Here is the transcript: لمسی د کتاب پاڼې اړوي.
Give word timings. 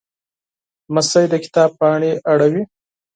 لمسی 0.93 1.25
د 1.31 1.33
کتاب 1.43 1.69
پاڼې 1.79 2.11
اړوي. 2.31 2.63